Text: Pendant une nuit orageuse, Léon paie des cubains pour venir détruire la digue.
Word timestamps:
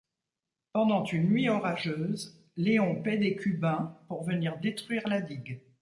Pendant 0.73 1.05
une 1.05 1.29
nuit 1.29 1.47
orageuse, 1.47 2.35
Léon 2.57 3.03
paie 3.03 3.17
des 3.19 3.35
cubains 3.35 3.95
pour 4.07 4.23
venir 4.23 4.57
détruire 4.57 5.07
la 5.07 5.21
digue. 5.21 5.61